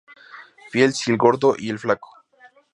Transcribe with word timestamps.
Fields 0.71 1.07
y 1.07 1.11
El 1.11 1.17
Gordo 1.19 1.55
y 1.55 1.69
el 1.69 1.77
Flaco. 1.77 2.09